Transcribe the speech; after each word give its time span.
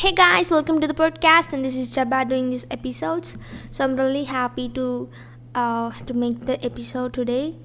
Hey 0.00 0.12
guys, 0.12 0.50
welcome 0.50 0.80
to 0.80 0.86
the 0.86 0.94
podcast, 0.94 1.52
and 1.52 1.62
this 1.62 1.76
is 1.76 1.94
Jabba 1.94 2.26
doing 2.26 2.48
these 2.48 2.64
episodes. 2.70 3.36
So 3.70 3.84
I'm 3.84 3.96
really 3.96 4.24
happy 4.24 4.66
to 4.70 5.10
uh, 5.54 5.90
to 6.06 6.14
make 6.14 6.46
the 6.46 6.56
episode 6.64 7.12
today, 7.12 7.56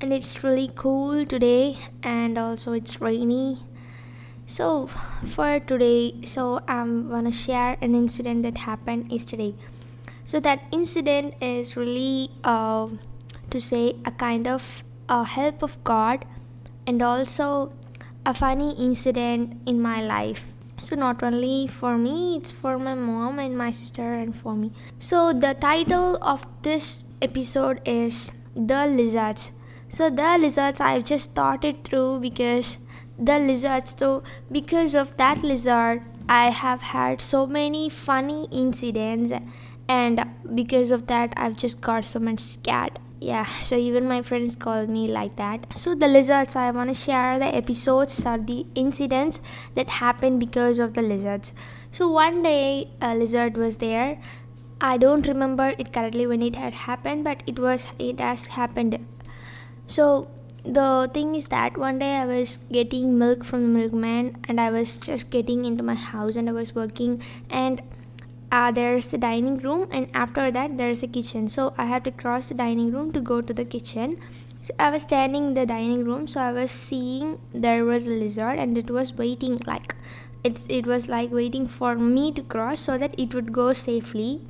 and 0.00 0.10
it's 0.10 0.42
really 0.42 0.70
cool 0.74 1.26
today, 1.26 1.76
and 2.02 2.38
also 2.38 2.72
it's 2.72 2.98
rainy. 3.02 3.58
So 4.46 4.86
for 5.34 5.60
today, 5.60 6.24
so 6.24 6.62
I'm 6.66 7.10
gonna 7.10 7.30
share 7.42 7.76
an 7.82 7.94
incident 7.94 8.42
that 8.48 8.64
happened 8.64 9.12
yesterday. 9.12 9.52
So 10.24 10.40
that 10.48 10.64
incident 10.72 11.34
is 11.42 11.76
really 11.76 12.30
uh, 12.42 12.88
to 13.50 13.60
say 13.60 13.96
a 14.06 14.12
kind 14.12 14.46
of 14.46 14.82
a 15.10 15.24
help 15.24 15.62
of 15.62 15.76
God, 15.84 16.24
and 16.86 17.02
also 17.02 17.70
a 18.24 18.32
funny 18.32 18.72
incident 18.80 19.60
in 19.66 19.78
my 19.78 20.00
life 20.00 20.55
so 20.78 20.94
not 20.94 21.22
only 21.22 21.66
for 21.66 21.96
me 21.96 22.36
it's 22.36 22.50
for 22.50 22.78
my 22.78 22.94
mom 22.94 23.38
and 23.38 23.56
my 23.56 23.70
sister 23.70 24.14
and 24.14 24.34
for 24.36 24.54
me. 24.54 24.72
So 24.98 25.32
the 25.32 25.54
title 25.54 26.18
of 26.22 26.46
this 26.62 27.04
episode 27.22 27.80
is 27.84 28.30
the 28.54 28.86
lizards. 28.86 29.52
So 29.88 30.10
the 30.10 30.36
lizards 30.38 30.80
i've 30.80 31.04
just 31.04 31.34
thought 31.34 31.64
it 31.64 31.84
through 31.84 32.20
because 32.20 32.78
the 33.18 33.38
lizards 33.38 33.94
so 33.96 34.22
because 34.52 34.94
of 34.94 35.16
that 35.16 35.42
lizard 35.42 36.02
i 36.28 36.50
have 36.50 36.82
had 36.82 37.20
so 37.20 37.46
many 37.46 37.88
funny 37.88 38.46
incidents 38.52 39.32
and 39.88 40.26
because 40.54 40.90
of 40.90 41.06
that 41.06 41.32
i've 41.36 41.56
just 41.56 41.80
got 41.80 42.06
so 42.06 42.18
much 42.18 42.40
scared 42.40 42.98
yeah 43.20 43.46
so 43.62 43.76
even 43.76 44.06
my 44.08 44.22
friends 44.22 44.56
call 44.56 44.86
me 44.86 45.08
like 45.08 45.36
that. 45.36 45.76
So 45.76 45.94
the 45.94 46.08
lizards 46.08 46.56
i 46.56 46.70
want 46.70 46.90
to 46.90 46.94
share 46.94 47.38
the 47.38 47.54
episodes 47.62 48.24
or 48.26 48.38
the 48.38 48.66
incidents 48.74 49.40
that 49.74 49.88
happened 49.88 50.40
because 50.40 50.78
of 50.78 50.94
the 50.94 51.02
lizards. 51.02 51.52
So 51.90 52.10
one 52.10 52.42
day 52.42 52.90
a 53.00 53.14
lizard 53.14 53.56
was 53.56 53.78
there. 53.78 54.18
I 54.80 54.98
don't 54.98 55.26
remember 55.26 55.74
it 55.78 55.92
correctly 55.92 56.26
when 56.26 56.42
it 56.42 56.54
had 56.54 56.74
happened 56.74 57.24
but 57.24 57.42
it 57.46 57.58
was 57.58 57.86
it 57.98 58.20
has 58.20 58.46
happened. 58.46 58.98
So 59.86 60.28
the 60.64 61.08
thing 61.14 61.34
is 61.36 61.46
that 61.46 61.76
one 61.78 62.00
day 62.00 62.16
i 62.16 62.26
was 62.26 62.58
getting 62.72 63.16
milk 63.16 63.44
from 63.44 63.62
the 63.62 63.78
milkman 63.78 64.36
and 64.48 64.60
i 64.60 64.68
was 64.68 64.96
just 64.98 65.30
getting 65.30 65.64
into 65.64 65.80
my 65.80 65.94
house 65.94 66.34
and 66.34 66.48
i 66.48 66.52
was 66.52 66.74
working 66.74 67.22
and 67.48 67.80
uh, 68.52 68.70
there's 68.70 69.12
a 69.12 69.18
dining 69.18 69.58
room 69.58 69.88
and 69.90 70.08
after 70.14 70.50
that 70.50 70.76
there's 70.76 71.02
a 71.02 71.08
kitchen. 71.08 71.48
So 71.48 71.74
i 71.78 71.86
have 71.86 72.02
to 72.04 72.10
cross 72.10 72.48
the 72.48 72.54
dining 72.54 72.92
room 72.92 73.12
to 73.12 73.20
go 73.20 73.40
to 73.40 73.52
the 73.52 73.64
kitchen. 73.64 74.18
So 74.62 74.74
i 74.78 74.90
was 74.90 75.02
standing 75.02 75.48
in 75.48 75.54
the 75.54 75.66
dining 75.66 76.04
room. 76.04 76.26
So 76.28 76.40
i 76.40 76.52
was 76.52 76.70
seeing 76.70 77.38
there 77.52 77.84
was 77.84 78.06
a 78.06 78.10
lizard 78.10 78.58
and 78.58 78.78
it 78.78 78.90
was 78.90 79.14
waiting 79.14 79.58
like 79.66 79.94
it's 80.44 80.66
it 80.68 80.86
was 80.86 81.08
like 81.08 81.32
waiting 81.32 81.66
for 81.66 81.96
me 81.96 82.30
to 82.32 82.42
cross 82.42 82.80
so 82.80 82.96
that 82.98 83.18
it 83.18 83.34
would 83.34 83.52
go 83.52 83.72
safely. 83.72 84.40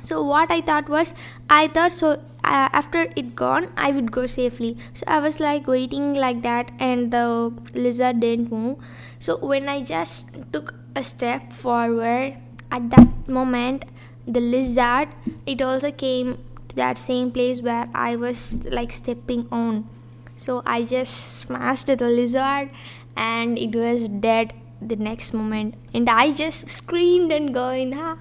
So 0.00 0.22
what 0.22 0.50
i 0.50 0.60
thought 0.60 0.88
was 0.88 1.12
i 1.50 1.66
thought 1.66 1.92
so 1.92 2.12
uh, 2.44 2.68
after 2.72 3.00
it 3.16 3.34
gone 3.34 3.72
i 3.76 3.90
would 3.90 4.12
go 4.12 4.26
safely. 4.26 4.76
So 4.92 5.04
i 5.08 5.18
was 5.18 5.40
like 5.40 5.66
waiting 5.66 6.14
like 6.14 6.42
that 6.42 6.70
and 6.78 7.10
the 7.10 7.52
lizard 7.74 8.20
didn't 8.20 8.52
move. 8.52 8.78
So 9.18 9.38
when 9.38 9.68
i 9.68 9.82
just 9.82 10.36
took 10.52 10.74
a 10.94 11.02
step 11.02 11.52
forward 11.52 12.36
at 12.70 12.90
that 12.90 13.28
moment 13.28 13.84
the 14.26 14.40
lizard 14.40 15.08
it 15.46 15.62
also 15.62 15.90
came 15.90 16.36
to 16.68 16.76
that 16.76 16.98
same 16.98 17.30
place 17.30 17.62
where 17.62 17.88
i 17.94 18.14
was 18.14 18.64
like 18.66 18.92
stepping 18.92 19.48
on. 19.50 19.88
So 20.36 20.62
i 20.66 20.84
just 20.84 21.38
smashed 21.38 21.86
the 21.86 22.08
lizard 22.08 22.70
and 23.16 23.58
it 23.58 23.74
was 23.74 24.08
dead 24.08 24.52
the 24.80 24.96
next 24.96 25.32
moment. 25.32 25.74
And 25.94 26.08
i 26.08 26.32
just 26.32 26.68
screamed 26.68 27.32
and 27.32 27.54
going 27.54 27.92
ha 27.92 28.18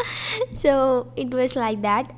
so 0.54 1.12
it 1.16 1.30
was 1.30 1.56
like 1.56 1.82
that. 1.82 2.12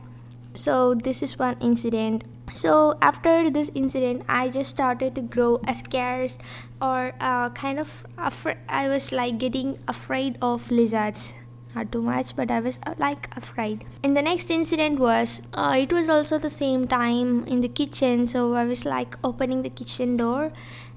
So 0.55 0.95
this 0.95 1.23
is 1.23 1.39
one 1.39 1.57
incident. 1.61 2.25
So 2.53 2.97
after 3.03 3.51
this 3.51 3.71
incident 3.75 4.25
i 4.29 4.49
just 4.49 4.71
started 4.71 5.15
to 5.17 5.23
grow 5.23 5.61
a 5.67 5.75
scared 5.75 6.37
or 6.81 7.13
uh, 7.21 7.51
kind 7.51 7.79
of 7.79 8.05
afraid 8.19 8.59
i 8.69 8.89
was 8.89 9.11
like 9.11 9.39
getting 9.39 9.79
afraid 9.89 10.37
of 10.43 10.71
lizards 10.71 11.33
not 11.75 11.91
too 11.93 12.03
much 12.03 12.35
but 12.37 12.51
i 12.51 12.61
was 12.61 12.79
uh, 12.87 12.95
like 12.99 13.35
afraid. 13.37 13.85
And 14.05 14.17
the 14.17 14.23
next 14.23 14.51
incident 14.51 14.99
was 14.99 15.43
uh, 15.55 15.75
it 15.79 15.93
was 15.93 16.09
also 16.09 16.39
the 16.39 16.51
same 16.51 16.87
time 16.87 17.45
in 17.47 17.61
the 17.61 17.69
kitchen. 17.69 18.27
So 18.27 18.55
i 18.55 18.65
was 18.65 18.85
like 18.85 19.17
opening 19.25 19.63
the 19.63 19.71
kitchen 19.71 20.17
door 20.17 20.53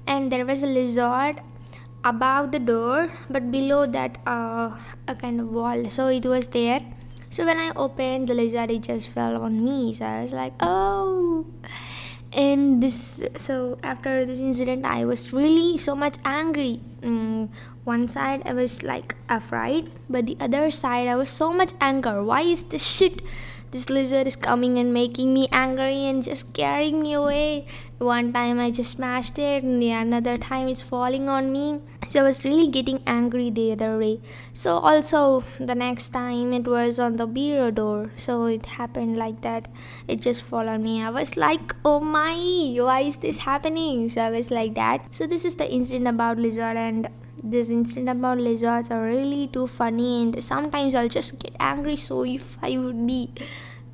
and 0.06 0.30
there 0.30 0.44
was 0.46 0.62
a 0.62 0.66
lizard 0.66 1.40
above 2.04 2.52
the 2.52 2.58
door 2.58 3.10
but 3.28 3.50
below 3.50 3.86
that 3.86 4.18
uh, 4.26 4.76
a 5.08 5.14
kind 5.14 5.40
of 5.40 5.48
wall. 5.48 5.90
So 5.90 6.08
it 6.08 6.24
was 6.24 6.48
there. 6.48 6.80
So 7.30 7.44
when 7.44 7.58
i 7.58 7.72
opened 7.74 8.28
the 8.28 8.34
lizard 8.34 8.70
it 8.70 8.82
just 8.82 9.08
fell 9.08 9.42
on 9.42 9.64
me. 9.64 9.92
So 9.92 10.04
i 10.04 10.22
was 10.22 10.32
like 10.32 10.54
oh 10.60 11.46
and 12.32 12.82
this 12.82 13.22
so 13.38 13.78
after 13.82 14.24
this 14.24 14.40
incident 14.40 14.84
i 14.84 15.04
was 15.04 15.32
really 15.32 15.76
so 15.76 15.94
much 15.94 16.16
angry. 16.24 16.80
Mm, 17.02 17.48
one 17.84 18.08
side 18.08 18.42
i 18.44 18.52
was 18.52 18.82
like 18.82 19.14
afraid 19.28 19.90
but 20.10 20.26
the 20.26 20.36
other 20.40 20.70
side 20.70 21.06
i 21.06 21.14
was 21.14 21.30
so 21.30 21.52
much 21.52 21.72
anger. 21.80 22.22
Why 22.22 22.42
is 22.42 22.64
this 22.64 22.82
shit 22.82 23.22
this 23.70 23.90
lizard 23.90 24.26
is 24.26 24.36
coming 24.36 24.78
and 24.78 24.94
making 24.94 25.34
me 25.34 25.48
angry 25.50 26.06
and 26.06 26.22
just 26.22 26.54
carrying 26.54 27.02
me 27.02 27.12
away. 27.14 27.66
One 27.98 28.32
time 28.32 28.60
i 28.60 28.70
just 28.70 28.92
smashed 28.92 29.38
it 29.38 29.64
and 29.64 29.80
the 29.82 29.90
another 29.90 30.36
time 30.36 30.68
it's 30.68 30.82
falling 30.82 31.28
on 31.28 31.50
me. 31.50 31.80
So 32.08 32.20
i 32.20 32.22
was 32.22 32.44
really 32.44 32.68
getting 32.68 33.02
angry 33.06 33.50
the 33.50 33.72
other 33.72 33.98
way. 33.98 34.20
So 34.52 34.78
also 34.78 35.44
the 35.58 35.74
next 35.74 36.10
time 36.10 36.52
it 36.52 36.66
was 36.66 36.98
on 37.00 37.16
the 37.16 37.26
bureau 37.26 37.70
door 37.70 38.10
so 38.16 38.44
it 38.46 38.66
happened 38.66 39.16
like 39.16 39.40
that. 39.42 39.68
It 40.06 40.20
just 40.20 40.42
fall 40.42 40.68
on 40.68 40.82
me. 40.82 41.02
I 41.02 41.10
was 41.10 41.36
like 41.36 41.74
oh 41.84 42.00
my 42.00 42.34
why 42.80 43.00
is 43.00 43.18
this 43.18 43.38
happening? 43.38 44.08
So 44.08 44.22
i 44.22 44.30
was 44.30 44.50
like 44.50 44.74
that. 44.74 45.06
So 45.10 45.26
this 45.26 45.44
is 45.44 45.56
the 45.56 45.70
incident 45.70 46.08
about 46.08 46.38
lizard 46.38 46.76
and 46.76 47.08
this 47.42 47.70
incident 47.70 48.08
about 48.08 48.38
lizards 48.38 48.90
are 48.90 49.02
really 49.04 49.48
too 49.48 49.66
funny 49.66 50.22
and 50.22 50.42
sometimes 50.44 50.94
i'll 50.94 51.08
just 51.08 51.38
get 51.38 51.54
angry. 51.60 51.96
So 51.96 52.24
if 52.24 52.56
i 52.62 52.76
would 52.78 53.06
be 53.06 53.30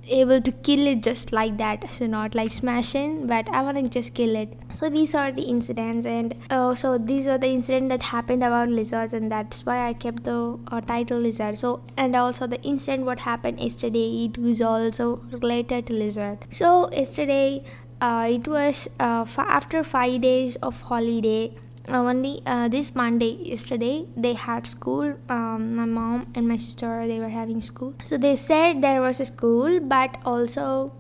able 0.08 0.40
to 0.40 0.50
kill 0.50 0.86
it 0.88 1.00
just 1.02 1.32
like 1.32 1.56
that 1.58 1.92
so 1.92 2.06
not 2.08 2.34
like 2.34 2.50
smashing 2.50 3.26
but 3.28 3.48
i 3.50 3.62
want 3.62 3.76
to 3.76 3.88
just 3.88 4.14
kill 4.14 4.34
it. 4.34 4.52
So 4.70 4.88
these 4.88 5.14
are 5.14 5.30
the 5.30 5.42
incidents 5.42 6.06
and 6.06 6.34
uh, 6.50 6.74
so 6.74 6.98
these 6.98 7.28
are 7.28 7.38
the 7.38 7.48
incidents 7.48 7.88
that 7.90 8.02
happened 8.02 8.42
about 8.42 8.68
lizards 8.68 9.12
and 9.12 9.30
that's 9.30 9.64
why 9.64 9.86
i 9.88 9.92
kept 9.92 10.24
the 10.24 10.58
uh, 10.68 10.80
title 10.80 11.18
lizard. 11.18 11.58
So 11.58 11.82
and 11.96 12.16
also 12.16 12.46
the 12.46 12.60
incident 12.62 13.04
what 13.06 13.20
happened 13.20 13.60
yesterday 13.60 14.24
it 14.24 14.38
was 14.38 14.60
also 14.60 15.16
related 15.30 15.86
to 15.86 15.92
lizard. 15.92 16.38
So 16.50 16.90
yesterday 16.92 17.64
uh, 18.00 18.28
it 18.30 18.48
was 18.48 18.88
uh, 18.98 19.22
f- 19.22 19.38
after 19.38 19.84
five 19.84 20.20
days 20.22 20.56
of 20.56 20.80
holiday 20.82 21.54
only 21.88 22.40
uh, 22.46 22.68
this 22.68 22.94
monday 22.94 23.32
yesterday 23.42 24.06
they 24.16 24.34
had 24.34 24.66
school. 24.66 25.14
Um, 25.28 25.76
my 25.76 25.84
mom 25.84 26.26
and 26.34 26.48
my 26.48 26.56
sister 26.56 27.06
they 27.06 27.18
were 27.18 27.28
having 27.28 27.60
school. 27.60 27.94
So 28.02 28.16
they 28.16 28.36
said 28.36 28.82
there 28.82 29.00
was 29.00 29.20
a 29.20 29.24
school 29.24 29.80
but 29.80 30.18
also 30.24 30.92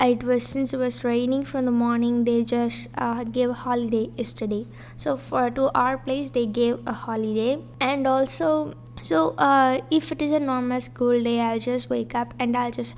it 0.00 0.24
was 0.24 0.44
since 0.46 0.74
it 0.74 0.78
was 0.78 1.04
raining 1.04 1.44
from 1.44 1.66
the 1.66 1.70
morning 1.70 2.24
they 2.24 2.42
just 2.42 2.88
uh, 2.96 3.24
gave 3.24 3.50
a 3.50 3.54
holiday 3.54 4.10
yesterday. 4.16 4.66
So 4.96 5.16
for 5.16 5.50
to 5.50 5.70
our 5.74 5.98
place 5.98 6.30
they 6.30 6.46
gave 6.46 6.78
a 6.86 6.92
holiday. 6.92 7.58
And 7.80 8.06
also 8.06 8.74
so 9.02 9.34
uh, 9.38 9.80
if 9.90 10.10
it 10.12 10.22
is 10.22 10.30
a 10.30 10.40
normal 10.40 10.80
school 10.80 11.22
day 11.22 11.40
i'll 11.40 11.58
just 11.58 11.90
wake 11.90 12.14
up 12.14 12.32
and 12.38 12.56
i'll 12.56 12.70
just 12.70 12.94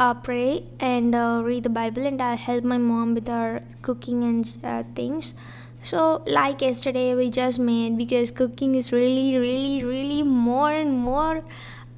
uh, 0.00 0.14
pray 0.14 0.64
and 0.80 1.14
uh, 1.14 1.40
read 1.44 1.62
the 1.62 1.74
bible 1.80 2.04
and 2.04 2.20
i'll 2.20 2.36
help 2.36 2.64
my 2.64 2.78
mom 2.78 3.14
with 3.14 3.28
her 3.28 3.62
cooking 3.82 4.24
and 4.24 4.56
uh, 4.64 4.82
things 4.96 5.34
so, 5.82 6.22
like 6.26 6.60
yesterday, 6.60 7.14
we 7.14 7.30
just 7.30 7.58
made 7.58 7.96
because 7.96 8.30
cooking 8.30 8.74
is 8.74 8.92
really, 8.92 9.38
really, 9.38 9.82
really 9.82 10.22
more 10.22 10.70
and 10.70 10.92
more. 10.92 11.42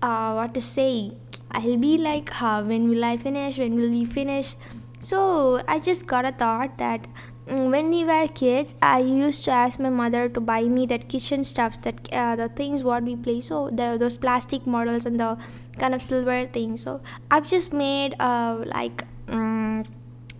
Uh, 0.00 0.34
what 0.34 0.54
to 0.54 0.60
say? 0.60 1.12
I'll 1.50 1.76
be 1.76 1.98
like, 1.98 2.40
uh, 2.40 2.62
when 2.62 2.88
will 2.88 3.04
I 3.04 3.16
finish? 3.16 3.58
When 3.58 3.74
will 3.74 3.90
we 3.90 4.04
finish? 4.04 4.54
So, 5.00 5.62
I 5.66 5.80
just 5.80 6.06
got 6.06 6.24
a 6.24 6.30
thought 6.30 6.78
that 6.78 7.08
when 7.46 7.90
we 7.90 8.04
were 8.04 8.28
kids, 8.28 8.74
I 8.80 9.00
used 9.00 9.44
to 9.44 9.50
ask 9.50 9.78
my 9.78 9.90
mother 9.90 10.28
to 10.28 10.40
buy 10.40 10.62
me 10.64 10.86
that 10.86 11.08
kitchen 11.08 11.44
stuffs, 11.44 11.78
that 11.78 12.12
uh, 12.12 12.36
the 12.36 12.48
things 12.48 12.82
what 12.82 13.02
we 13.02 13.16
play. 13.16 13.40
So, 13.40 13.68
those 13.70 14.16
plastic 14.16 14.66
models 14.66 15.06
and 15.06 15.18
the 15.18 15.36
kind 15.78 15.94
of 15.94 16.02
silver 16.02 16.46
things. 16.46 16.82
So, 16.82 17.00
I've 17.30 17.46
just 17.46 17.72
made 17.72 18.14
uh, 18.20 18.62
like. 18.66 19.04
Um, 19.28 19.84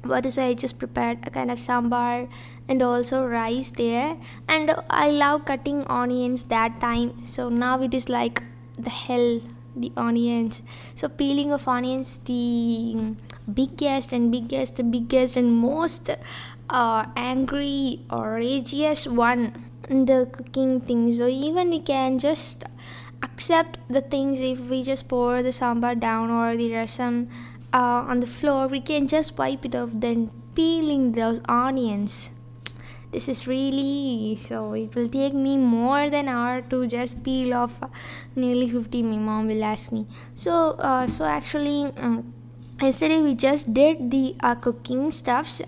what 0.05 0.31
say 0.33 0.49
i 0.49 0.55
just 0.55 0.79
prepared 0.81 1.19
a 1.25 1.31
kind 1.31 1.49
of 1.49 1.59
sambar 1.59 2.29
and 2.69 2.83
also 2.83 3.25
rice 3.25 3.71
there 3.71 4.17
and 4.49 4.75
i 4.91 5.09
love 5.09 5.45
cutting 5.45 5.85
onions 5.87 6.45
that 6.45 6.81
time 6.81 7.25
so 7.25 7.49
now 7.49 7.81
it 7.81 7.95
is 7.95 8.09
like 8.09 8.43
the 8.77 8.91
hell 8.91 9.41
the 9.77 9.93
onions 9.97 10.63
so 10.97 11.09
peeling 11.09 11.53
of 11.53 11.69
onions 11.69 12.19
the 12.25 13.15
biggest 13.53 14.13
and 14.13 14.31
biggest 14.31 14.81
biggest 14.91 15.37
and 15.37 15.53
most 15.53 16.11
uh, 16.71 17.07
angry 17.17 18.01
or 18.11 18.39
ragiest 18.41 19.13
one 19.13 19.71
in 19.89 20.07
the 20.07 20.29
cooking 20.33 20.81
thing. 20.81 21.13
So 21.13 21.27
even 21.27 21.71
we 21.71 21.81
can 21.81 22.19
just 22.19 22.65
accept 23.23 23.79
the 23.89 24.01
things 24.01 24.41
if 24.41 24.59
we 24.61 24.83
just 24.83 25.09
pour 25.09 25.43
the 25.43 25.51
sambar 25.51 25.99
down 25.99 26.31
or 26.31 26.57
the 26.57 26.71
rasam 26.71 27.29
uh, 27.73 28.05
on 28.09 28.21
the 28.21 28.27
floor 28.27 28.67
we 28.67 28.81
can 28.81 29.07
just 29.07 29.39
wipe 29.39 29.65
it 29.65 29.75
off 29.75 29.91
then 29.95 30.31
peeling 30.55 31.13
those 31.13 31.41
onions. 31.49 32.31
This 33.13 33.29
is 33.29 33.47
really 33.47 34.39
so 34.41 34.73
it 34.73 34.95
will 34.95 35.09
take 35.09 35.35
me 35.35 35.57
more 35.59 36.09
than 36.09 36.29
hour 36.29 36.63
to 36.63 36.87
just 36.87 37.23
peel 37.23 37.55
off 37.55 37.81
nearly 38.35 38.69
50 38.69 39.03
my 39.03 39.19
mom 39.19 39.49
will 39.49 39.63
ask 39.63 39.93
me. 39.93 40.07
So 40.35 40.77
uh, 40.79 41.07
so 41.07 41.25
actually 41.25 41.93
um, 41.99 42.33
yesterday 42.83 43.21
we 43.21 43.35
just 43.35 43.73
did 43.73 44.11
the 44.11 44.35
uh, 44.41 44.55
cooking 44.55 45.11
stuffs 45.11 45.63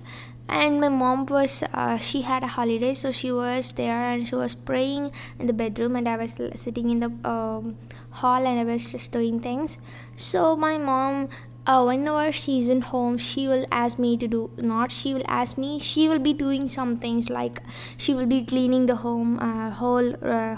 and 0.48 0.80
my 0.80 0.88
mom 0.88 1.24
was 1.26 1.62
uh, 1.72 1.96
she 1.98 2.22
had 2.22 2.42
a 2.42 2.46
holiday 2.46 2.92
so 2.92 3.10
she 3.10 3.32
was 3.32 3.72
there 3.72 4.10
and 4.10 4.26
she 4.28 4.34
was 4.34 4.54
praying 4.54 5.10
in 5.38 5.46
the 5.46 5.52
bedroom 5.52 5.96
and 5.96 6.08
i 6.08 6.16
was 6.16 6.38
sitting 6.54 6.90
in 6.90 7.00
the 7.00 7.10
um, 7.28 7.76
hall 8.10 8.46
and 8.46 8.60
i 8.60 8.64
was 8.64 8.92
just 8.92 9.10
doing 9.12 9.40
things. 9.40 9.78
So 10.16 10.54
my 10.54 10.78
mom 10.78 11.28
uh, 11.66 11.82
whenever 11.84 12.30
she's 12.30 12.68
in 12.68 12.82
home 12.82 13.16
she 13.18 13.48
will 13.48 13.66
ask 13.72 13.98
me 13.98 14.16
to 14.18 14.28
do 14.28 14.50
not 14.58 14.92
she 14.92 15.14
will 15.14 15.24
ask 15.26 15.56
me 15.56 15.78
she 15.78 16.08
will 16.08 16.18
be 16.18 16.32
doing 16.32 16.68
some 16.68 16.96
things 16.98 17.30
like 17.30 17.62
she 17.96 18.14
will 18.14 18.26
be 18.26 18.44
cleaning 18.44 18.86
the 18.86 18.96
home 18.96 19.38
uh, 19.38 19.70
whole 19.70 20.14
uh, 20.22 20.56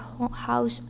house 0.48 0.82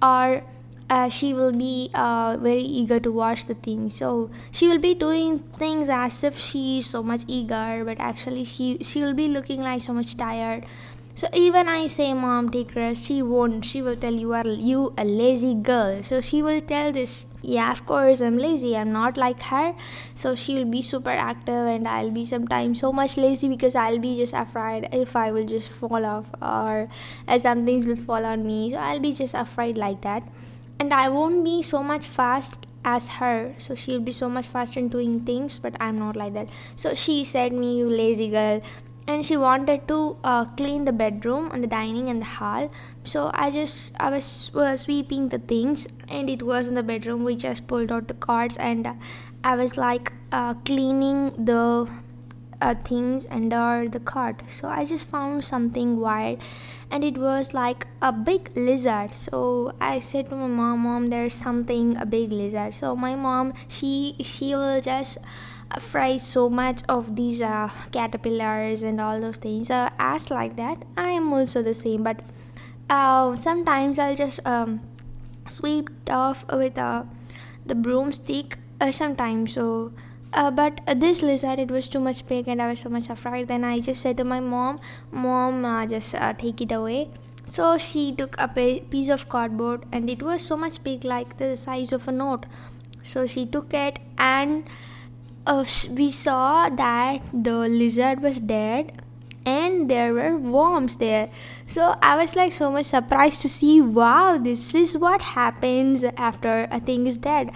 or 0.00 0.44
uh, 0.88 1.08
she 1.08 1.34
will 1.34 1.52
be 1.52 1.90
uh, 1.94 2.36
very 2.40 2.62
eager 2.62 3.00
to 3.00 3.10
watch 3.10 3.46
the 3.46 3.54
thing 3.54 3.88
so 3.88 4.30
she 4.50 4.68
will 4.68 4.78
be 4.78 4.94
doing 4.94 5.38
things 5.38 5.88
as 5.88 6.22
if 6.22 6.38
she 6.38 6.78
is 6.78 6.86
so 6.86 7.02
much 7.02 7.22
eager 7.26 7.82
but 7.84 7.96
actually 7.98 8.44
she 8.44 8.78
she 8.82 9.02
will 9.02 9.14
be 9.14 9.28
looking 9.28 9.60
like 9.62 9.82
so 9.82 9.92
much 9.92 10.16
tired 10.16 10.64
so 11.16 11.28
even 11.32 11.66
I 11.66 11.86
say, 11.86 12.12
Mom, 12.12 12.50
take 12.50 12.76
rest, 12.76 13.06
she 13.06 13.22
won't. 13.22 13.64
She 13.64 13.80
will 13.80 13.96
tell 13.96 14.12
you 14.12 14.34
are 14.34 14.46
you 14.46 14.92
a 14.98 15.04
lazy 15.06 15.54
girl. 15.54 16.02
So 16.02 16.20
she 16.20 16.42
will 16.42 16.60
tell 16.60 16.92
this, 16.92 17.32
yeah, 17.40 17.72
of 17.72 17.86
course 17.86 18.20
I'm 18.20 18.36
lazy. 18.36 18.76
I'm 18.76 18.92
not 18.92 19.16
like 19.16 19.40
her. 19.44 19.74
So 20.14 20.34
she 20.34 20.56
will 20.56 20.66
be 20.66 20.82
super 20.82 21.08
active, 21.08 21.66
and 21.74 21.88
I'll 21.88 22.10
be 22.10 22.26
sometimes 22.26 22.80
so 22.80 22.92
much 22.92 23.16
lazy 23.16 23.48
because 23.48 23.74
I'll 23.74 23.98
be 23.98 24.14
just 24.18 24.34
afraid 24.34 24.90
if 24.92 25.16
I 25.16 25.32
will 25.32 25.46
just 25.46 25.70
fall 25.70 26.04
off 26.04 26.26
or 26.42 26.88
some 27.38 27.64
things 27.64 27.86
will 27.86 27.96
fall 27.96 28.26
on 28.26 28.46
me. 28.46 28.72
So 28.72 28.76
I'll 28.76 29.00
be 29.00 29.14
just 29.14 29.32
afraid 29.32 29.78
like 29.78 30.02
that, 30.02 30.22
and 30.78 30.92
I 30.92 31.08
won't 31.08 31.44
be 31.44 31.62
so 31.62 31.82
much 31.82 32.06
fast 32.06 32.66
as 32.84 33.08
her. 33.20 33.54
So 33.58 33.74
she'll 33.74 34.00
be 34.00 34.12
so 34.12 34.28
much 34.28 34.46
faster 34.46 34.78
in 34.80 34.88
doing 34.88 35.20
things 35.24 35.58
but 35.58 35.74
i'm 35.80 35.98
not 35.98 36.16
like 36.16 36.34
that. 36.34 36.48
So 36.76 36.94
she 36.94 37.24
said 37.24 37.52
me 37.52 37.78
you 37.78 37.88
lazy 37.88 38.28
girl. 38.30 38.62
And 39.08 39.24
she 39.24 39.36
wanted 39.36 39.86
to 39.86 40.16
uh, 40.24 40.46
clean 40.56 40.84
the 40.84 40.92
bedroom 40.92 41.50
and 41.52 41.62
the 41.62 41.68
dining 41.68 42.08
and 42.08 42.20
the 42.20 42.26
hall. 42.26 42.70
So 43.04 43.30
i 43.34 43.50
just 43.50 43.94
i 44.00 44.10
was 44.10 44.50
uh, 44.54 44.76
sweeping 44.76 45.28
the 45.28 45.38
things 45.38 45.88
and 46.08 46.28
it 46.30 46.42
was 46.42 46.68
in 46.68 46.74
the 46.74 46.82
bedroom. 46.82 47.24
We 47.24 47.36
just 47.36 47.66
pulled 47.66 47.92
out 47.92 48.08
the 48.08 48.14
cards 48.14 48.56
and 48.56 48.86
uh, 48.86 48.94
i 49.44 49.54
was 49.56 49.76
like 49.76 50.12
uh, 50.32 50.54
cleaning 50.70 51.32
the 51.44 51.88
uh, 52.60 52.74
things 52.74 53.26
under 53.30 53.86
the 53.88 54.00
cart. 54.00 54.42
So 54.48 54.68
i 54.68 54.84
just 54.84 55.06
found 55.06 55.44
something 55.44 55.98
wild 55.98 56.40
and 56.90 57.04
it 57.04 57.18
was 57.18 57.52
like 57.54 57.86
a 58.02 58.12
big 58.12 58.50
lizard. 58.56 59.14
So 59.14 59.72
i 59.80 59.98
said 59.98 60.30
to 60.30 60.36
my 60.36 60.46
mom 60.46 60.80
mom 60.80 61.10
there's 61.10 61.34
something 61.34 61.96
a 61.96 62.06
big 62.06 62.32
lizard. 62.32 62.74
So 62.74 62.96
my 62.96 63.14
mom 63.14 63.54
she 63.68 64.16
she 64.20 64.54
will 64.54 64.80
just 64.80 65.18
fry 65.80 66.16
so 66.16 66.48
much 66.48 66.82
of 66.88 67.16
these 67.16 67.42
uh, 67.42 67.68
caterpillars 67.92 68.82
and 68.82 69.00
all 69.00 69.20
those 69.20 69.38
things. 69.38 69.70
Uh, 69.70 69.90
as 69.98 70.30
like 70.30 70.56
that 70.56 70.82
i 70.96 71.10
am 71.10 71.32
also 71.32 71.62
the 71.62 71.74
same 71.74 72.02
but 72.02 72.20
uh, 72.88 73.36
sometimes 73.36 73.98
i'll 73.98 74.14
just 74.14 74.40
um, 74.46 74.80
sweep 75.46 75.90
off 76.08 76.44
with 76.52 76.78
uh, 76.78 77.02
the 77.64 77.74
broomstick 77.74 78.58
uh, 78.80 78.90
sometimes. 78.90 79.54
So 79.54 79.92
uh, 80.32 80.50
but 80.50 80.80
this 80.96 81.22
lizard 81.22 81.58
it 81.58 81.70
was 81.70 81.88
too 81.88 82.00
much 82.00 82.26
big 82.26 82.48
and 82.48 82.60
i 82.60 82.68
was 82.68 82.80
so 82.80 82.88
much 82.88 83.08
afraid. 83.08 83.48
Then 83.48 83.64
i 83.64 83.78
just 83.80 84.02
said 84.02 84.16
to 84.18 84.24
my 84.24 84.40
mom 84.40 84.80
mom 85.10 85.64
uh, 85.64 85.86
just 85.86 86.14
uh, 86.14 86.32
take 86.32 86.60
it 86.60 86.72
away. 86.72 87.10
So 87.46 87.78
she 87.78 88.12
took 88.14 88.34
a 88.38 88.48
piece 88.48 89.08
of 89.08 89.28
cardboard 89.28 89.84
and 89.92 90.10
it 90.10 90.20
was 90.20 90.44
so 90.44 90.56
much 90.56 90.82
big 90.82 91.04
like 91.04 91.36
the 91.38 91.56
size 91.56 91.92
of 91.92 92.08
a 92.08 92.12
note. 92.12 92.44
So 93.02 93.26
she 93.26 93.46
took 93.46 93.72
it 93.72 94.00
and 94.18 94.64
uh, 95.46 95.64
we 95.90 96.10
saw 96.10 96.68
that 96.68 97.22
the 97.32 97.68
lizard 97.68 98.20
was 98.20 98.40
dead 98.40 99.00
and 99.44 99.88
there 99.88 100.12
were 100.12 100.36
worms 100.36 100.96
there. 100.96 101.30
So 101.68 101.94
i 102.02 102.16
was 102.16 102.34
like 102.34 102.52
so 102.52 102.70
much 102.70 102.86
surprised 102.86 103.42
to 103.42 103.48
see 103.48 103.80
wow 103.80 104.38
this 104.38 104.74
is 104.74 104.98
what 104.98 105.22
happens 105.22 106.04
after 106.16 106.68
a 106.70 106.80
thing 106.80 107.06
is 107.06 107.16
dead 107.16 107.52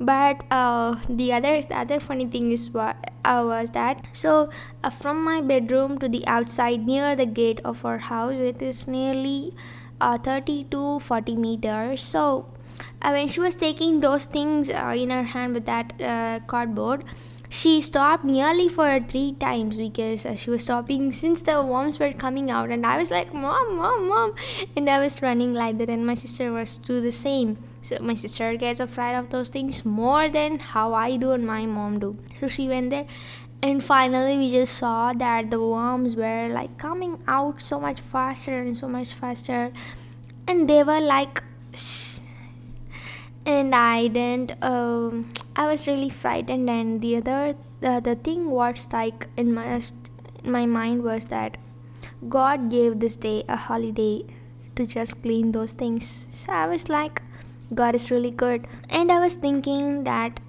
but 0.00 0.42
uh, 0.50 0.96
the 1.08 1.32
other 1.32 1.62
the 1.62 1.76
other 1.76 2.00
funny 2.00 2.26
thing 2.26 2.50
is 2.50 2.70
what 2.70 2.96
uh, 3.24 3.42
was 3.46 3.70
that 3.70 4.06
so 4.12 4.50
uh, 4.82 4.90
from 4.90 5.22
my 5.24 5.40
bedroom 5.40 5.98
to 5.98 6.08
the 6.08 6.26
outside 6.26 6.84
near 6.84 7.14
the 7.14 7.26
gate 7.26 7.60
of 7.64 7.84
our 7.84 7.98
house 7.98 8.38
it 8.38 8.60
is 8.60 8.88
nearly 8.88 9.54
uh, 10.00 10.18
30 10.18 10.64
to 10.64 10.98
40 11.00 11.36
meters. 11.36 12.02
So 12.02 12.46
uh, 13.02 13.10
when 13.10 13.28
she 13.28 13.40
was 13.40 13.56
taking 13.56 14.00
those 14.00 14.24
things 14.24 14.70
uh, 14.70 14.94
in 14.96 15.10
her 15.10 15.22
hand 15.22 15.54
with 15.54 15.66
that 15.66 16.00
uh, 16.00 16.40
cardboard 16.46 17.04
she 17.54 17.80
stopped 17.80 18.24
nearly 18.24 18.68
for 18.68 19.00
three 19.00 19.32
times 19.38 19.78
because 19.78 20.26
uh, 20.26 20.34
she 20.34 20.50
was 20.50 20.64
stopping 20.64 21.12
since 21.12 21.42
the 21.42 21.62
worms 21.62 22.00
were 22.00 22.12
coming 22.12 22.50
out. 22.50 22.70
And 22.70 22.84
i 22.84 22.98
was 22.98 23.12
like 23.12 23.32
mom 23.32 23.76
mom 23.76 24.08
mom. 24.08 24.34
And 24.76 24.90
i 24.90 24.98
was 24.98 25.22
running 25.22 25.54
like 25.54 25.78
that. 25.78 25.88
And 25.88 26.04
my 26.04 26.14
sister 26.14 26.52
was 26.52 26.76
do 26.78 27.00
the 27.00 27.12
same. 27.12 27.58
So 27.82 27.98
my 28.00 28.14
sister 28.14 28.56
gets 28.56 28.80
afraid 28.80 29.14
of 29.16 29.30
those 29.30 29.50
things 29.50 29.84
more 29.84 30.28
than 30.28 30.58
how 30.58 30.94
i 30.94 31.16
do 31.16 31.30
and 31.30 31.46
my 31.46 31.64
mom 31.64 32.00
do. 32.00 32.16
So 32.34 32.48
she 32.48 32.66
went 32.66 32.90
there. 32.90 33.06
And 33.62 33.84
finally 33.84 34.36
we 34.36 34.50
just 34.50 34.76
saw 34.76 35.12
that 35.12 35.50
the 35.52 35.60
worms 35.64 36.16
were 36.16 36.48
like 36.48 36.76
coming 36.76 37.18
out 37.28 37.62
so 37.62 37.78
much 37.78 38.00
faster 38.00 38.58
and 38.58 38.76
so 38.76 38.88
much 38.88 39.12
faster. 39.12 39.72
And 40.48 40.68
they 40.68 40.82
were 40.82 41.00
like 41.00 41.44
and 43.46 43.74
i 43.74 44.06
didn't 44.08 44.52
um, 44.62 45.32
i 45.56 45.66
was 45.66 45.86
really 45.86 46.10
frightened. 46.10 46.68
And 46.68 47.00
the 47.00 47.16
other 47.16 47.54
the, 47.80 48.00
the 48.02 48.14
thing 48.14 48.50
was 48.50 48.88
like 48.92 49.28
in 49.36 49.52
my 49.54 49.80
in 50.44 50.50
my 50.52 50.66
mind 50.66 51.02
was 51.02 51.26
that 51.26 51.56
god 52.28 52.70
gave 52.70 53.00
this 53.00 53.16
day 53.16 53.44
a 53.48 53.56
holiday 53.56 54.24
to 54.76 54.86
just 54.86 55.22
clean 55.22 55.52
those 55.52 55.72
things. 55.72 56.26
So 56.32 56.52
i 56.52 56.66
was 56.66 56.88
like 56.88 57.22
god 57.74 57.94
is 57.94 58.10
really 58.10 58.30
good. 58.30 58.66
And 58.88 59.12
i 59.12 59.20
was 59.20 59.34
thinking 59.34 60.04
that 60.04 60.40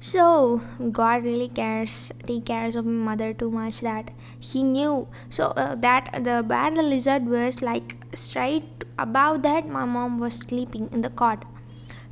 so 0.00 0.60
god 0.90 1.24
really 1.24 1.48
cares 1.48 2.10
take 2.26 2.44
cares 2.44 2.76
of 2.76 2.84
my 2.84 3.12
mother 3.12 3.32
too 3.32 3.50
much 3.50 3.80
that 3.80 4.10
he 4.40 4.62
knew. 4.62 5.08
So 5.30 5.46
uh, 5.46 5.74
that 5.76 6.20
the 6.24 6.44
bad 6.46 6.74
lizard 6.74 7.26
was 7.26 7.62
like 7.62 7.96
straight 8.14 8.84
above 8.98 9.42
that 9.42 9.66
my 9.66 9.84
mom 9.84 10.18
was 10.18 10.34
sleeping 10.34 10.90
in 10.92 11.00
the 11.00 11.10
cot 11.10 11.46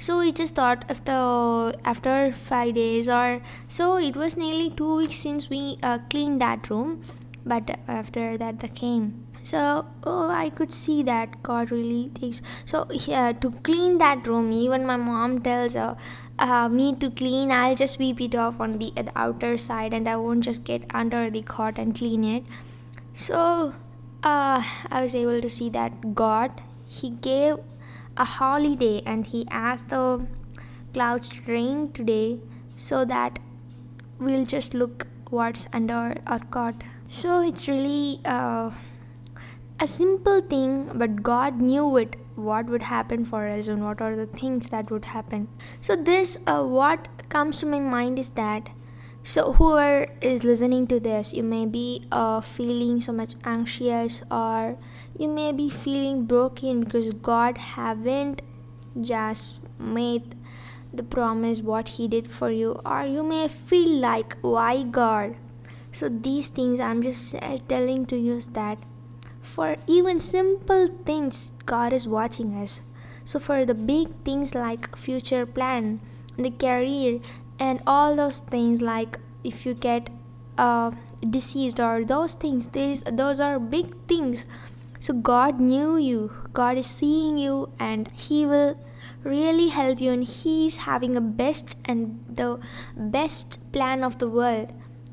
so 0.01 0.19
we 0.19 0.33
just 0.33 0.55
thought 0.55 0.85
if 0.89 1.05
the 1.05 1.79
after 1.85 2.33
five 2.33 2.75
days 2.75 3.09
or 3.09 3.41
so 3.69 3.97
it 3.99 4.17
was 4.17 4.37
nearly 4.37 4.71
two 4.71 4.97
weeks 4.97 5.17
since 5.17 5.51
we 5.51 5.79
uh, 5.83 5.99
cleaned 6.09 6.41
that 6.41 6.71
room. 6.71 7.03
But 7.45 7.79
after 7.89 8.37
that 8.37 8.61
they 8.61 8.69
came 8.69 9.27
so 9.43 9.87
oh 10.05 10.29
i 10.31 10.51
could 10.51 10.71
see 10.71 11.03
that 11.03 11.43
god 11.43 11.71
really 11.71 12.09
takes 12.11 12.43
so 12.65 12.87
yeah, 12.91 13.33
to 13.33 13.51
clean 13.69 13.97
that 13.99 14.27
room 14.27 14.53
even 14.53 14.85
my 14.87 14.97
mom 14.97 15.41
tells 15.41 15.75
uh, 15.77 15.95
uh, 16.39 16.69
me 16.69 16.95
to 16.95 17.11
clean 17.11 17.51
i'll 17.51 17.75
just 17.75 17.95
sweep 17.95 18.21
it 18.21 18.35
off 18.35 18.61
on 18.61 18.79
the, 18.79 18.93
the 18.97 19.13
outer 19.17 19.57
side 19.57 19.95
and 19.95 20.09
i 20.09 20.17
won't 20.17 20.45
just 20.45 20.65
get 20.65 20.83
under 20.93 21.31
the 21.31 21.43
cot 21.43 21.79
and 21.79 21.97
clean 21.97 22.25
it. 22.25 22.45
So 23.15 23.75
uh, 24.23 24.63
i 24.91 25.03
was 25.03 25.15
able 25.15 25.41
to 25.41 25.51
see 25.51 25.71
that 25.71 26.15
god 26.15 26.63
he 26.87 27.11
gave 27.11 27.57
a 28.17 28.25
holiday 28.25 29.03
and 29.07 29.27
he 29.27 29.47
asked 29.51 29.89
the 29.91 30.27
clouds 30.93 31.29
to 31.29 31.43
rain 31.51 31.93
today 31.93 32.41
so 32.77 33.05
that 33.05 33.39
we'll 34.19 34.45
just 34.45 34.75
look 34.75 35.07
what's 35.31 35.67
under 35.73 36.17
our 36.27 36.41
cot. 36.51 36.83
So 37.09 37.43
it's 37.43 37.69
really 37.69 38.21
uh, 38.25 38.71
a 39.81 39.87
simple 39.87 40.41
thing 40.43 40.91
but 40.95 41.23
god 41.23 41.61
knew 41.61 41.97
it 41.97 42.17
what 42.35 42.67
would 42.67 42.83
happen 42.83 43.25
for 43.25 43.47
us 43.47 43.69
and 43.69 43.85
what 43.85 44.01
are 44.01 44.15
the 44.17 44.27
things 44.27 44.69
that 44.69 44.91
would 44.91 45.05
happen. 45.05 45.49
So 45.81 45.97
this 45.97 46.39
uh, 46.47 46.63
what 46.65 47.09
comes 47.29 47.59
to 47.61 47.67
my 47.67 47.81
mind 47.81 48.19
is 48.19 48.31
that 48.31 48.69
so 49.23 49.53
whoever 49.53 50.11
is 50.21 50.45
listening 50.45 50.87
to 50.87 50.99
this 50.99 51.33
you 51.35 51.43
may 51.43 51.67
be 51.67 52.07
uh, 52.11 52.41
feeling 52.41 53.01
so 53.01 53.13
much 53.13 53.35
anxious 53.45 54.23
or 54.31 54.77
you 55.19 55.29
may 55.29 55.53
be 55.53 55.69
feeling 55.69 56.25
broken 56.25 56.81
because 56.81 57.13
god 57.13 57.59
haven't 57.59 58.43
just 59.01 59.59
made 59.79 60.35
the 60.93 61.03
promise 61.03 61.61
what 61.61 61.91
he 61.91 62.09
did 62.09 62.31
for 62.31 62.51
you. 62.51 62.81
Or 62.85 63.07
you 63.07 63.23
may 63.23 63.49
feel 63.49 64.01
like 64.01 64.37
why 64.41 64.83
god? 64.83 65.37
So 65.93 66.09
these 66.09 66.49
things 66.49 66.79
i'm 66.79 67.03
just 67.03 67.35
telling 67.69 68.07
to 68.07 68.17
you 68.17 68.41
that 68.53 68.79
for 69.43 69.77
even 69.87 70.19
simple 70.21 70.87
things 71.05 71.53
god 71.67 71.93
is 71.93 72.07
watching 72.07 72.55
us. 72.55 72.81
So 73.25 73.39
for 73.39 73.65
the 73.65 73.75
big 73.75 74.09
things 74.25 74.55
like 74.55 74.97
future 74.97 75.47
plan 75.47 76.01
the 76.37 76.51
career 76.51 77.21
and 77.61 77.83
all 77.87 78.17
those 78.17 78.39
things 78.39 78.81
like 78.81 79.19
if 79.45 79.65
you 79.67 79.75
get 79.75 80.09
uh, 80.59 80.91
deceased 81.29 81.79
or 81.79 82.05
those 82.05 82.35
things 82.35 82.69
these 82.69 83.03
those 83.03 83.39
are 83.39 83.59
big 83.59 83.95
things. 84.09 84.47
So 84.99 85.15
god 85.15 85.61
knew 85.61 85.97
you. 85.97 86.33
God 86.53 86.77
is 86.79 86.87
seeing 86.87 87.39
you 87.39 87.71
and 87.79 88.09
he 88.09 88.45
will 88.47 88.79
really 89.23 89.69
help 89.69 90.01
you 90.01 90.13
and 90.13 90.25
he's 90.25 90.79
having 90.79 91.17
a 91.17 91.21
best 91.21 91.77
and 91.85 92.25
the 92.29 92.59
best 92.97 93.73
plan 93.73 94.03
of 94.03 94.19
the 94.19 94.29
world. 94.29 94.73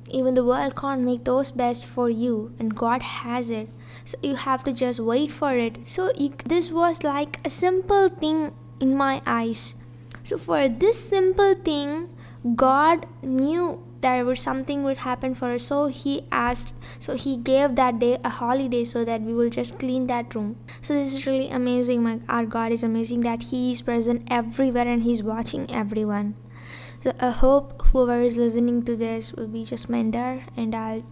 Even 0.09 0.33
the 0.33 0.43
world 0.43 0.75
can't 0.75 1.01
make 1.01 1.25
those 1.25 1.51
best 1.51 1.85
for 1.85 2.09
you 2.09 2.53
and 2.59 2.75
god 2.75 3.01
has 3.01 3.49
it. 3.49 3.69
So 4.05 4.17
you 4.21 4.35
have 4.35 4.63
to 4.63 4.71
just 4.71 4.99
wait 4.99 5.31
for 5.31 5.55
it. 5.55 5.79
So 5.85 6.11
you, 6.17 6.33
this 6.45 6.71
was 6.71 7.03
like 7.03 7.39
a 7.45 7.49
simple 7.49 8.07
thing 8.07 8.53
in 8.79 8.95
my 8.95 9.21
eyes. 9.25 9.75
So 10.23 10.37
for 10.37 10.69
this 10.69 11.09
simple 11.09 11.55
thing 11.55 12.09
god 12.55 13.05
knew 13.21 13.83
there 14.01 14.23
was 14.25 14.39
something 14.39 14.83
would 14.83 14.97
happen 14.97 15.33
for 15.33 15.51
us 15.53 15.63
so 15.63 15.87
he 15.87 16.25
asked 16.31 16.73
so 16.99 17.15
he 17.15 17.35
gave 17.35 17.75
that 17.75 17.99
day 17.99 18.17
a 18.23 18.29
holiday 18.29 18.83
so 18.83 19.03
that 19.03 19.21
we 19.21 19.33
will 19.33 19.49
just 19.49 19.79
clean 19.79 20.07
that 20.07 20.33
room. 20.35 20.55
So 20.81 20.93
this 20.93 21.13
is 21.13 21.25
really 21.25 21.49
amazing 21.49 22.03
my 22.03 22.19
our 22.29 22.45
god 22.45 22.71
is 22.71 22.83
amazing 22.83 23.21
that 23.21 23.43
he 23.43 23.71
is 23.71 23.81
present 23.81 24.27
everywhere 24.29 24.87
and 24.87 25.03
he's 25.03 25.23
watching 25.23 25.69
everyone. 25.73 26.35
So 27.01 27.13
i 27.19 27.29
hope 27.31 27.81
whoever 27.87 28.21
is 28.21 28.37
listening 28.37 28.83
to 28.83 28.95
this 28.95 29.33
will 29.33 29.47
be 29.47 29.63
just 29.65 29.89
mentor 29.89 30.43
and 30.55 30.75
i'll 30.75 31.03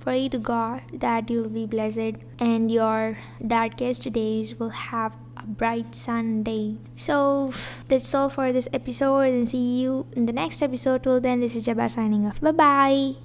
pray 0.00 0.28
to 0.28 0.38
god 0.38 0.82
that 0.92 1.30
you'll 1.30 1.48
be 1.48 1.66
blessed 1.66 2.16
and 2.38 2.70
your 2.70 3.18
darkest 3.46 4.10
days 4.12 4.58
will 4.58 4.70
have 4.70 5.12
bright 5.46 5.94
Sunday. 5.94 6.76
So 6.96 7.52
that's 7.88 8.14
all 8.14 8.28
for 8.28 8.52
this 8.52 8.68
episode 8.72 9.28
and 9.28 9.48
see 9.48 9.82
you 9.82 10.06
in 10.12 10.26
the 10.26 10.32
next 10.32 10.62
episode. 10.62 11.02
Till 11.02 11.20
then, 11.20 11.40
this 11.40 11.56
is 11.56 11.66
Jabba 11.66 11.90
signing 11.90 12.26
off. 12.26 12.40
Bye 12.40 12.52
bye. 12.52 13.24